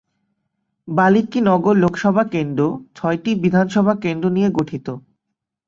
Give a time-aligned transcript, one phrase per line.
[0.87, 2.61] বাল্মীকি নগর লোকসভা কেন্দ্র
[2.95, 4.87] ছয়টি বিধানসভা কেন্দ্র নিয়ে গঠিত।